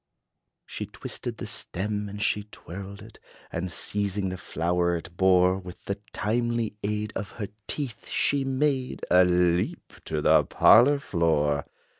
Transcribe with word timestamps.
She 0.65 0.87
twisted 0.87 1.37
the 1.37 1.45
stem, 1.45 2.09
and 2.09 2.19
she 2.23 2.45
twirled 2.45 3.03
it; 3.03 3.19
And, 3.51 3.69
seizing 3.69 4.29
the 4.29 4.37
flower 4.39 4.95
it 4.95 5.15
bore 5.15 5.59
With 5.59 5.85
the 5.85 5.99
timely 6.11 6.75
aid 6.81 7.13
of 7.15 7.33
her 7.33 7.49
teeth, 7.67 8.07
she 8.07 8.43
made 8.43 9.05
A 9.11 9.23
leap 9.23 9.93
to 10.05 10.19
the 10.19 10.43
parlor 10.45 10.97
floor. 10.97 11.67